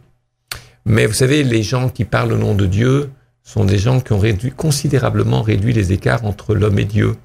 mais 0.85 1.07
vous 1.07 1.15
savez, 1.15 1.45
les 1.45 1.63
gens 1.63 1.89
qui 1.89 2.05
parlent 2.05 2.33
au 2.33 2.37
nom 2.37 2.55
de 2.55 2.67
Dieu 2.67 3.11
sont 3.43 3.65
des 3.65 3.79
gens 3.79 4.01
qui 4.01 4.13
ont 4.13 4.21
considérablement 4.57 5.43
réduit 5.43 5.73
les 5.73 5.93
écarts 5.93 6.25
entre 6.25 6.55
l'homme 6.55 6.79
et 6.79 6.85
Dieu. 6.85 7.17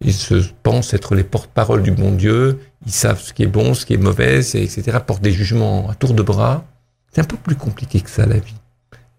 Ils 0.00 0.14
se 0.14 0.36
pensent 0.62 0.94
être 0.94 1.16
les 1.16 1.24
porte-parole 1.24 1.82
du 1.82 1.90
bon 1.90 2.12
Dieu, 2.12 2.60
ils 2.86 2.92
savent 2.92 3.20
ce 3.20 3.32
qui 3.32 3.42
est 3.42 3.48
bon, 3.48 3.74
ce 3.74 3.84
qui 3.84 3.94
est 3.94 3.98
mauvais, 3.98 4.38
etc., 4.38 4.98
portent 5.04 5.22
des 5.22 5.32
jugements 5.32 5.90
à 5.90 5.94
tour 5.94 6.14
de 6.14 6.22
bras. 6.22 6.64
C'est 7.12 7.20
un 7.20 7.24
peu 7.24 7.36
plus 7.36 7.56
compliqué 7.56 8.00
que 8.00 8.10
ça, 8.10 8.24
la 8.24 8.38
vie. 8.38 8.54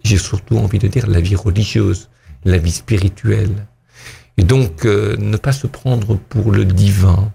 J'ai 0.04 0.18
surtout 0.18 0.58
envie 0.58 0.80
de 0.80 0.88
dire 0.88 1.08
la 1.08 1.22
vie 1.22 1.36
religieuse, 1.36 2.10
la 2.46 2.58
vie 2.58 2.72
spirituelle. 2.72 3.68
Et 4.38 4.44
donc, 4.44 4.86
euh, 4.86 5.18
ne 5.18 5.38
pas 5.38 5.52
se 5.52 5.68
prendre 5.68 6.16
pour 6.18 6.52
le 6.52 6.66
divin, 6.66 7.32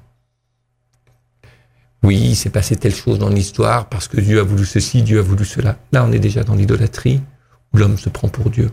oui, 2.05 2.21
il 2.21 2.37
s'est 2.37 2.51
passé 2.51 2.77
telle 2.77 2.95
chose 2.95 3.19
dans 3.19 3.31
l'histoire 3.31 3.89
parce 3.89 4.09
que 4.09 4.21
Dieu 4.21 4.39
a 4.39 4.43
voulu 4.43 4.67
ceci, 4.67 5.03
Dieu 5.03 5.21
a 5.21 5.23
voulu 5.23 5.47
cela. 5.47 5.79
Là, 5.91 6.05
on 6.05 6.13
est 6.13 6.19
déjà 6.19 6.45
dans 6.45 6.55
l'idolâtrie 6.55 7.23
où 7.73 7.79
l'homme 7.79 7.97
se 7.97 8.11
prend 8.11 8.29
pour 8.29 8.51
Dieu. 8.51 8.71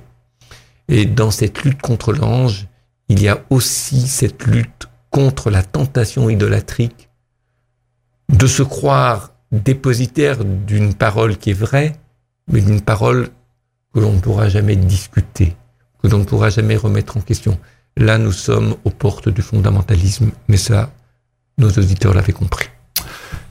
Et 0.89 1.06
dans 1.06 1.32
cette 1.32 1.63
lutte 1.63 1.82
contre 1.82 2.12
l'ange, 2.12 2.67
il 3.08 3.21
y 3.21 3.30
a 3.30 3.45
aussi 3.49 4.06
cette 4.08 4.45
lutte 4.45 4.89
contre 5.12 5.49
la 5.49 5.63
tentation 5.63 6.30
idolâtrique 6.30 7.10
de 8.27 8.47
se 8.47 8.63
croire 8.63 9.34
dépositaire 9.54 10.43
d'une 10.43 10.93
parole 10.93 11.38
qui 11.38 11.51
est 11.51 11.54
vraie, 11.54 11.95
mais 12.51 12.60
d'une 12.60 12.82
parole 12.82 13.30
que 13.93 13.99
l'on 13.99 14.13
ne 14.13 14.19
pourra 14.19 14.49
jamais 14.49 14.75
discuter, 14.75 15.56
que 16.01 16.08
l'on 16.08 16.19
ne 16.19 16.23
pourra 16.23 16.49
jamais 16.49 16.75
remettre 16.75 17.17
en 17.17 17.21
question. 17.21 17.58
Là, 17.97 18.17
nous 18.17 18.32
sommes 18.32 18.75
aux 18.86 18.89
portes 18.89 19.30
du 19.30 19.41
fondamentalisme, 19.41 20.32
mais 20.47 20.58
ça, 20.58 20.91
nos 21.58 21.69
auditeurs 21.69 22.13
l'avaient 22.13 22.32
compris. 22.34 22.67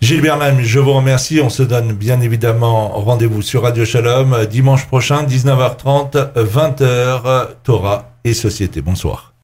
Gilles 0.01 0.23
Berman, 0.23 0.63
je 0.63 0.79
vous 0.79 0.95
remercie. 0.95 1.41
On 1.43 1.51
se 1.51 1.63
donne 1.63 1.93
bien 1.93 2.21
évidemment 2.23 2.89
rendez-vous 2.89 3.43
sur 3.43 3.63
Radio 3.63 3.85
Shalom 3.85 4.47
dimanche 4.47 4.87
prochain, 4.87 5.25
19h30, 5.25 6.33
20h, 6.35 7.49
Torah 7.63 8.15
et 8.25 8.33
Société. 8.33 8.81
Bonsoir. 8.81 9.30